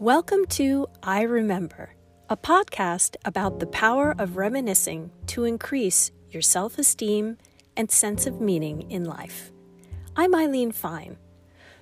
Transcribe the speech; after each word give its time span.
Welcome 0.00 0.46
to 0.50 0.86
I 1.02 1.22
Remember, 1.22 1.96
a 2.30 2.36
podcast 2.36 3.16
about 3.24 3.58
the 3.58 3.66
power 3.66 4.14
of 4.16 4.36
reminiscing 4.36 5.10
to 5.26 5.42
increase 5.42 6.12
your 6.30 6.40
self 6.40 6.78
esteem 6.78 7.36
and 7.76 7.90
sense 7.90 8.24
of 8.24 8.40
meaning 8.40 8.88
in 8.92 9.02
life. 9.02 9.50
I'm 10.14 10.36
Eileen 10.36 10.70
Fine. 10.70 11.16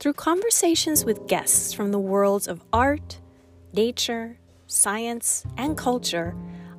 Through 0.00 0.14
conversations 0.14 1.04
with 1.04 1.28
guests 1.28 1.72
from 1.72 1.92
the 1.92 2.00
worlds 2.00 2.48
of 2.48 2.64
art, 2.72 3.20
nature, 3.72 4.38
science, 4.66 5.46
and 5.56 5.78
culture, 5.78 6.34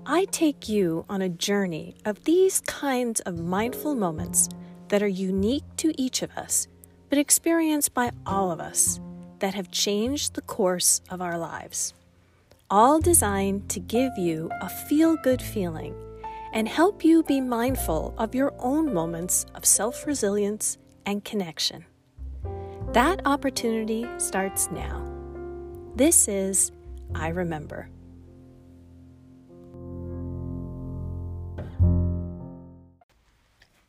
I 0.05 0.25
take 0.25 0.68
you 0.68 1.05
on 1.07 1.21
a 1.21 1.29
journey 1.29 1.95
of 2.04 2.25
these 2.25 2.59
kinds 2.59 3.21
of 3.21 3.39
mindful 3.39 3.95
moments 3.95 4.50
that 4.89 5.02
are 5.02 5.07
unique 5.07 5.63
to 5.77 5.93
each 5.98 6.23
of 6.23 6.32
us, 6.32 6.68
but 7.07 7.18
experienced 7.18 7.93
by 7.93 8.12
all 8.26 8.52
of 8.52 8.59
us 8.59 8.99
that 9.41 9.54
have 9.54 9.70
changed 9.70 10.34
the 10.34 10.41
course 10.41 11.02
of 11.09 11.22
our 11.22 11.38
lives. 11.38 11.94
All 12.70 13.02
designed 13.02 13.70
to 13.70 13.80
give 13.80 14.18
you 14.18 14.49
a 14.62 14.70
feel 14.70 15.18
good 15.18 15.41
feeling 15.41 15.94
and 16.54 16.68
help 16.68 17.04
you 17.04 17.23
be 17.23 17.41
mindful 17.41 18.13
of 18.18 18.34
your 18.34 18.54
own 18.59 18.94
moments 18.94 19.46
of 19.54 19.66
self 19.66 20.08
resilience 20.08 20.77
and 21.05 21.26
connection. 21.26 21.85
That 22.94 23.22
opportunity 23.26 24.05
starts 24.18 24.70
now. 24.72 25.05
This 25.96 26.27
is 26.27 26.71
I 27.16 27.30
Remember. 27.30 27.90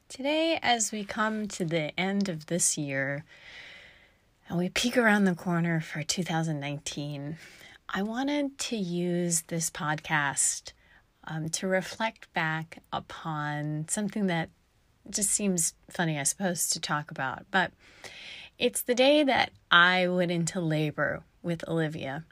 Today, 0.09 0.59
as 0.63 0.93
we 0.93 1.05
come 1.05 1.49
to 1.49 1.65
the 1.65 1.99
end 1.99 2.29
of 2.29 2.47
this 2.47 2.77
year, 2.77 3.25
and 4.49 4.59
we 4.59 4.69
peek 4.69 4.97
around 4.97 5.25
the 5.25 5.35
corner 5.35 5.81
for 5.81 6.03
2019, 6.03 7.37
I 7.89 8.03
wanted 8.03 8.59
to 8.59 8.77
use 8.77 9.43
this 9.43 9.71
podcast 9.71 10.73
um, 11.25 11.49
to 11.51 11.67
reflect 11.67 12.33
back 12.33 12.79
upon 12.93 13.87
something 13.89 14.27
that 14.27 14.51
just 15.11 15.31
seems 15.31 15.75
funny, 15.91 16.19
I 16.19 16.23
suppose, 16.23 16.69
to 16.71 16.81
talk 16.81 17.11
about. 17.11 17.45
But 17.51 17.73
it's 18.59 18.83
the 18.83 18.95
day 18.95 19.25
that 19.25 19.51
I 19.71 20.09
went 20.09 20.31
into 20.31 20.61
labor 20.61 21.23
with 21.43 21.69
Olivia. 21.69 22.25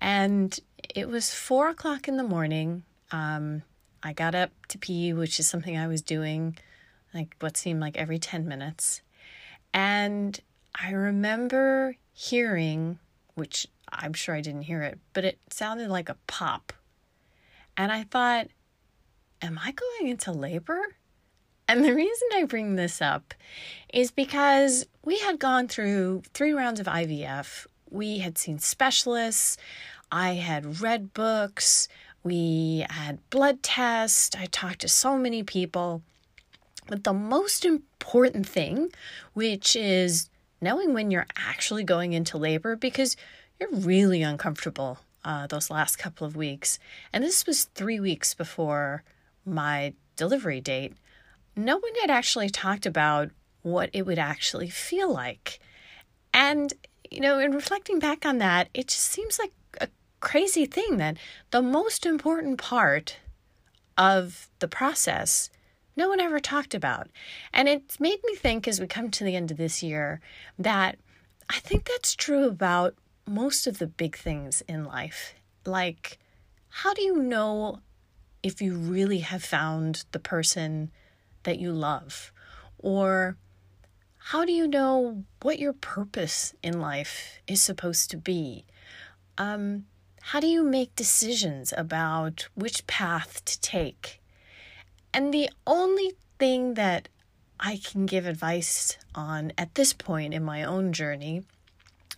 And 0.00 0.58
it 0.94 1.08
was 1.08 1.32
four 1.32 1.68
o'clock 1.68 2.08
in 2.08 2.16
the 2.16 2.24
morning. 2.24 2.84
Um, 3.12 3.62
I 4.02 4.12
got 4.12 4.34
up 4.34 4.50
to 4.68 4.78
pee, 4.78 5.12
which 5.12 5.38
is 5.38 5.48
something 5.48 5.76
I 5.76 5.88
was 5.88 6.02
doing 6.02 6.56
like 7.12 7.36
what 7.40 7.56
seemed 7.56 7.80
like 7.80 7.96
every 7.96 8.18
10 8.18 8.46
minutes. 8.46 9.02
And 9.72 10.38
I 10.74 10.90
remember 10.92 11.96
hearing, 12.12 12.98
which 13.34 13.66
I'm 13.88 14.12
sure 14.12 14.34
I 14.34 14.40
didn't 14.40 14.62
hear 14.62 14.82
it, 14.82 14.98
but 15.12 15.24
it 15.24 15.38
sounded 15.50 15.88
like 15.88 16.08
a 16.08 16.16
pop. 16.26 16.72
And 17.76 17.90
I 17.90 18.04
thought, 18.04 18.48
am 19.42 19.58
I 19.62 19.72
going 19.72 20.10
into 20.10 20.32
labor? 20.32 20.96
And 21.68 21.84
the 21.84 21.94
reason 21.94 22.28
I 22.34 22.44
bring 22.44 22.74
this 22.74 23.00
up 23.00 23.32
is 23.92 24.10
because 24.10 24.86
we 25.04 25.18
had 25.18 25.38
gone 25.38 25.68
through 25.68 26.22
three 26.34 26.52
rounds 26.52 26.80
of 26.80 26.86
IVF. 26.86 27.66
We 27.88 28.18
had 28.18 28.38
seen 28.38 28.58
specialists. 28.58 29.56
I 30.10 30.34
had 30.34 30.80
read 30.80 31.14
books. 31.14 31.88
We 32.22 32.84
had 32.90 33.18
blood 33.30 33.62
tests. 33.62 34.34
I 34.36 34.46
talked 34.46 34.80
to 34.80 34.88
so 34.88 35.16
many 35.16 35.42
people. 35.42 36.02
But 36.88 37.04
the 37.04 37.12
most 37.12 37.64
important 37.64 38.48
thing, 38.48 38.90
which 39.32 39.76
is 39.76 40.28
knowing 40.60 40.94
when 40.94 41.10
you're 41.10 41.26
actually 41.36 41.84
going 41.84 42.12
into 42.12 42.38
labor 42.38 42.76
because 42.76 43.16
you're 43.58 43.70
really 43.70 44.22
uncomfortable 44.22 44.98
uh, 45.24 45.46
those 45.46 45.70
last 45.70 45.96
couple 45.96 46.26
of 46.26 46.36
weeks. 46.36 46.78
And 47.12 47.22
this 47.22 47.46
was 47.46 47.64
three 47.64 48.00
weeks 48.00 48.34
before 48.34 49.02
my 49.44 49.94
delivery 50.16 50.60
date. 50.60 50.94
No 51.56 51.76
one 51.76 51.94
had 52.00 52.10
actually 52.10 52.50
talked 52.50 52.86
about 52.86 53.30
what 53.62 53.90
it 53.92 54.06
would 54.06 54.18
actually 54.18 54.70
feel 54.70 55.12
like. 55.12 55.60
And, 56.32 56.72
you 57.10 57.20
know, 57.20 57.38
in 57.38 57.52
reflecting 57.52 57.98
back 57.98 58.24
on 58.24 58.38
that, 58.38 58.68
it 58.72 58.88
just 58.88 59.04
seems 59.06 59.38
like 59.38 59.52
a 59.80 59.88
crazy 60.20 60.66
thing 60.66 60.96
that 60.98 61.16
the 61.50 61.62
most 61.62 62.06
important 62.06 62.58
part 62.58 63.18
of 63.98 64.48
the 64.60 64.68
process 64.68 65.50
no 66.00 66.08
one 66.08 66.18
ever 66.18 66.40
talked 66.40 66.74
about. 66.74 67.08
And 67.52 67.68
it's 67.68 68.00
made 68.00 68.20
me 68.24 68.34
think 68.34 68.66
as 68.66 68.80
we 68.80 68.86
come 68.86 69.10
to 69.10 69.22
the 69.22 69.36
end 69.36 69.50
of 69.50 69.58
this 69.58 69.82
year 69.82 70.22
that 70.58 70.98
I 71.50 71.58
think 71.58 71.84
that's 71.84 72.14
true 72.14 72.48
about 72.48 72.94
most 73.26 73.66
of 73.66 73.78
the 73.78 73.86
big 73.86 74.16
things 74.16 74.62
in 74.66 74.86
life. 74.86 75.34
Like, 75.66 76.18
how 76.70 76.94
do 76.94 77.02
you 77.02 77.16
know 77.16 77.80
if 78.42 78.62
you 78.62 78.76
really 78.76 79.18
have 79.18 79.44
found 79.44 80.06
the 80.12 80.18
person 80.18 80.90
that 81.42 81.58
you 81.58 81.70
love? 81.70 82.32
Or 82.78 83.36
how 84.16 84.46
do 84.46 84.52
you 84.52 84.66
know 84.66 85.24
what 85.42 85.58
your 85.58 85.74
purpose 85.74 86.54
in 86.62 86.80
life 86.80 87.42
is 87.46 87.62
supposed 87.62 88.10
to 88.12 88.16
be? 88.16 88.64
Um, 89.36 89.84
how 90.22 90.40
do 90.40 90.46
you 90.46 90.62
make 90.62 90.96
decisions 90.96 91.74
about 91.76 92.48
which 92.54 92.86
path 92.86 93.44
to 93.44 93.60
take? 93.60 94.19
And 95.12 95.34
the 95.34 95.50
only 95.66 96.12
thing 96.38 96.74
that 96.74 97.08
I 97.58 97.76
can 97.76 98.06
give 98.06 98.26
advice 98.26 98.96
on 99.14 99.52
at 99.58 99.74
this 99.74 99.92
point 99.92 100.34
in 100.34 100.42
my 100.42 100.62
own 100.62 100.92
journey 100.92 101.42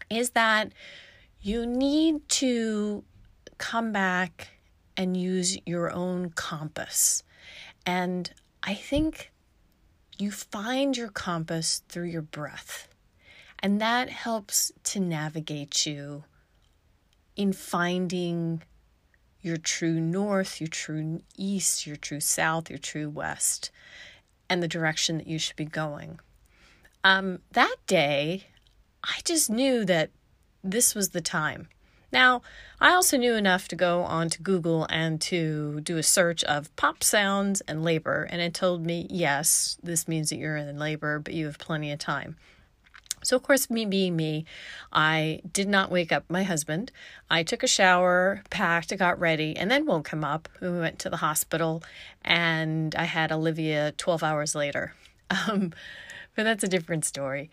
is 0.08 0.30
that 0.30 0.72
you 1.40 1.66
need 1.66 2.28
to 2.28 3.02
come 3.58 3.92
back 3.92 4.48
and 4.96 5.16
use 5.16 5.58
your 5.66 5.90
own 5.90 6.30
compass. 6.30 7.22
And 7.84 8.30
I 8.62 8.74
think 8.74 9.32
you 10.18 10.30
find 10.30 10.96
your 10.96 11.08
compass 11.08 11.82
through 11.88 12.06
your 12.06 12.22
breath. 12.22 12.88
And 13.58 13.80
that 13.80 14.10
helps 14.10 14.70
to 14.84 15.00
navigate 15.00 15.86
you 15.86 16.24
in 17.36 17.52
finding 17.52 18.62
your 19.42 19.56
true 19.56 20.00
north, 20.00 20.60
your 20.60 20.68
true 20.68 21.20
east, 21.36 21.86
your 21.86 21.96
true 21.96 22.20
south, 22.20 22.70
your 22.70 22.78
true 22.78 23.10
west, 23.10 23.70
and 24.48 24.62
the 24.62 24.68
direction 24.68 25.18
that 25.18 25.26
you 25.26 25.38
should 25.38 25.56
be 25.56 25.64
going. 25.64 26.20
Um, 27.04 27.40
that 27.52 27.76
day, 27.86 28.46
I 29.02 29.18
just 29.24 29.50
knew 29.50 29.84
that 29.84 30.10
this 30.62 30.94
was 30.94 31.10
the 31.10 31.20
time. 31.20 31.68
Now, 32.12 32.42
I 32.78 32.92
also 32.92 33.16
knew 33.16 33.34
enough 33.34 33.68
to 33.68 33.76
go 33.76 34.02
onto 34.02 34.42
Google 34.42 34.86
and 34.90 35.20
to 35.22 35.80
do 35.80 35.96
a 35.96 36.02
search 36.02 36.44
of 36.44 36.74
pop 36.76 37.02
sounds 37.02 37.62
and 37.62 37.82
labor, 37.82 38.28
and 38.30 38.40
it 38.40 38.52
told 38.54 38.84
me, 38.84 39.06
yes, 39.08 39.78
this 39.82 40.06
means 40.06 40.28
that 40.28 40.36
you're 40.36 40.56
in 40.56 40.78
labor, 40.78 41.18
but 41.18 41.32
you 41.32 41.46
have 41.46 41.58
plenty 41.58 41.90
of 41.90 41.98
time. 41.98 42.36
So, 43.22 43.36
of 43.36 43.42
course, 43.42 43.70
me 43.70 43.84
being 43.84 44.16
me, 44.16 44.44
I 44.92 45.40
did 45.52 45.68
not 45.68 45.90
wake 45.90 46.12
up 46.12 46.24
my 46.28 46.42
husband. 46.42 46.90
I 47.30 47.42
took 47.42 47.62
a 47.62 47.68
shower, 47.68 48.42
packed, 48.50 48.96
got 48.98 49.18
ready, 49.20 49.56
and 49.56 49.70
then 49.70 49.86
woke 49.86 50.08
him 50.08 50.24
up. 50.24 50.48
We 50.60 50.70
went 50.70 50.98
to 51.00 51.10
the 51.10 51.18
hospital, 51.18 51.82
and 52.22 52.94
I 52.94 53.04
had 53.04 53.32
Olivia 53.32 53.92
12 53.92 54.22
hours 54.22 54.54
later. 54.54 54.94
Um, 55.48 55.72
but 56.36 56.42
that's 56.42 56.62
a 56.62 56.68
different 56.68 57.06
story. 57.06 57.50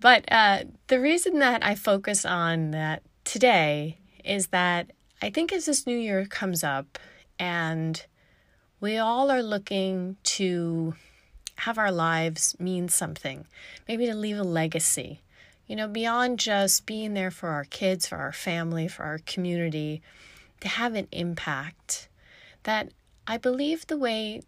But 0.00 0.24
uh, 0.32 0.64
the 0.88 0.98
reason 0.98 1.38
that 1.38 1.64
I 1.64 1.76
focus 1.76 2.24
on 2.24 2.72
that 2.72 3.04
today 3.22 3.98
is 4.24 4.48
that 4.48 4.90
I 5.22 5.30
think 5.30 5.52
as 5.52 5.66
this 5.66 5.86
new 5.86 5.96
year 5.96 6.26
comes 6.26 6.64
up, 6.64 6.98
and 7.38 8.04
we 8.80 8.98
all 8.98 9.30
are 9.30 9.42
looking 9.42 10.16
to 10.24 10.94
have 11.56 11.78
our 11.78 11.92
lives 11.92 12.56
mean 12.58 12.88
something, 12.88 13.46
maybe 13.86 14.06
to 14.06 14.14
leave 14.14 14.38
a 14.38 14.44
legacy. 14.44 15.20
You 15.66 15.76
know, 15.76 15.88
beyond 15.88 16.38
just 16.38 16.86
being 16.86 17.14
there 17.14 17.30
for 17.30 17.48
our 17.50 17.64
kids, 17.64 18.06
for 18.06 18.16
our 18.16 18.32
family, 18.32 18.88
for 18.88 19.04
our 19.04 19.18
community, 19.18 20.02
to 20.60 20.68
have 20.68 20.94
an 20.94 21.08
impact. 21.12 22.08
That 22.64 22.92
I 23.26 23.36
believe 23.36 23.86
the 23.86 23.96
way 23.96 24.42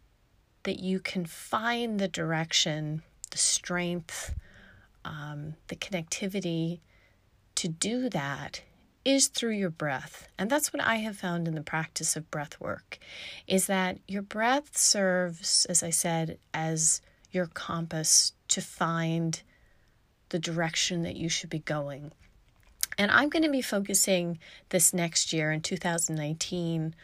that 0.65 0.81
you 0.81 0.99
can 0.99 1.25
find 1.25 1.99
the 1.99 2.09
direction, 2.09 3.03
the 3.31 3.39
strength, 3.39 4.35
um, 5.05 5.55
the 5.69 5.77
connectivity 5.77 6.81
to 7.55 7.69
do 7.69 8.09
that 8.09 8.63
is 9.05 9.29
through 9.29 9.53
your 9.53 9.71
breath. 9.71 10.29
And 10.39 10.49
that's 10.49 10.73
what 10.73 10.83
I 10.83 10.97
have 10.97 11.17
found 11.17 11.47
in 11.47 11.55
the 11.55 11.63
practice 11.63 12.17
of 12.17 12.31
breath 12.31 12.59
work 12.61 12.99
is 13.47 13.67
that 13.67 13.99
your 14.09 14.23
breath 14.23 14.77
serves, 14.77 15.67
as 15.67 15.83
I 15.83 15.91
said, 15.91 16.39
as 16.53 17.01
your 17.31 17.47
compass 17.47 18.33
to 18.49 18.61
find 18.61 19.43
the 20.31 20.39
direction 20.39 21.03
that 21.03 21.17
you 21.17 21.29
should 21.29 21.51
be 21.51 21.59
going. 21.59 22.13
And 22.97 23.11
I'm 23.11 23.29
going 23.29 23.43
to 23.43 23.51
be 23.51 23.63
focusing 23.63 24.39
this 24.71 24.95
next 24.95 25.33
year 25.33 25.51
in 25.53 25.61
2019 25.61 26.95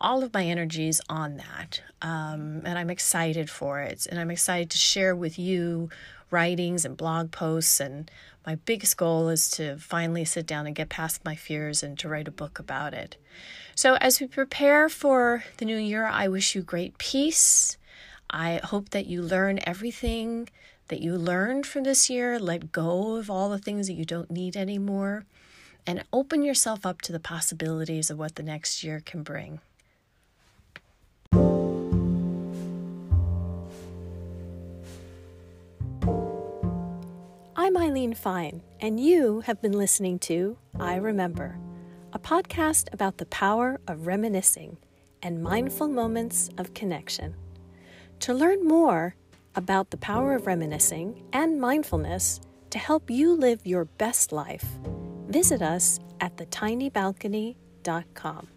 all 0.00 0.22
of 0.22 0.32
my 0.32 0.44
energies 0.44 1.00
on 1.08 1.36
that. 1.38 1.82
Um, 2.02 2.62
and 2.64 2.78
I'm 2.78 2.90
excited 2.90 3.50
for 3.50 3.80
it. 3.80 4.06
And 4.06 4.20
I'm 4.20 4.30
excited 4.30 4.70
to 4.70 4.78
share 4.78 5.14
with 5.14 5.38
you 5.38 5.90
writings 6.30 6.84
and 6.84 6.96
blog 6.96 7.30
posts. 7.30 7.80
And 7.80 8.10
my 8.46 8.54
biggest 8.54 8.96
goal 8.96 9.28
is 9.28 9.50
to 9.52 9.76
finally 9.78 10.24
sit 10.24 10.46
down 10.46 10.66
and 10.66 10.76
get 10.76 10.88
past 10.88 11.24
my 11.24 11.34
fears 11.34 11.82
and 11.82 11.98
to 11.98 12.08
write 12.08 12.28
a 12.28 12.32
book 12.32 12.58
about 12.58 12.94
it. 12.94 13.16
So, 13.74 13.94
as 14.00 14.20
we 14.20 14.26
prepare 14.26 14.88
for 14.88 15.44
the 15.58 15.64
new 15.64 15.76
year, 15.76 16.04
I 16.06 16.26
wish 16.26 16.54
you 16.54 16.62
great 16.62 16.98
peace. 16.98 17.76
I 18.30 18.60
hope 18.64 18.90
that 18.90 19.06
you 19.06 19.22
learn 19.22 19.60
everything 19.64 20.48
that 20.88 21.00
you 21.00 21.16
learned 21.16 21.66
from 21.66 21.84
this 21.84 22.10
year, 22.10 22.38
let 22.38 22.72
go 22.72 23.16
of 23.16 23.30
all 23.30 23.48
the 23.48 23.58
things 23.58 23.86
that 23.86 23.92
you 23.94 24.04
don't 24.04 24.30
need 24.30 24.56
anymore, 24.56 25.24
and 25.86 26.04
open 26.12 26.42
yourself 26.42 26.84
up 26.84 27.00
to 27.02 27.12
the 27.12 27.20
possibilities 27.20 28.10
of 28.10 28.18
what 28.18 28.34
the 28.34 28.42
next 28.42 28.82
year 28.82 29.00
can 29.04 29.22
bring. 29.22 29.60
I'm 37.68 37.76
Eileen 37.76 38.14
Fine, 38.14 38.62
and 38.80 38.98
you 38.98 39.40
have 39.40 39.60
been 39.60 39.76
listening 39.76 40.18
to 40.20 40.56
I 40.80 40.96
Remember, 40.96 41.58
a 42.14 42.18
podcast 42.18 42.90
about 42.94 43.18
the 43.18 43.26
power 43.26 43.78
of 43.86 44.06
reminiscing 44.06 44.78
and 45.22 45.42
mindful 45.42 45.88
moments 45.88 46.48
of 46.56 46.72
connection. 46.72 47.34
To 48.20 48.32
learn 48.32 48.66
more 48.66 49.16
about 49.54 49.90
the 49.90 49.98
power 49.98 50.34
of 50.34 50.46
reminiscing 50.46 51.22
and 51.34 51.60
mindfulness 51.60 52.40
to 52.70 52.78
help 52.78 53.10
you 53.10 53.34
live 53.34 53.66
your 53.66 53.84
best 53.84 54.32
life, 54.32 54.64
visit 55.28 55.60
us 55.60 56.00
at 56.22 56.38
thetinybalcony.com. 56.38 58.48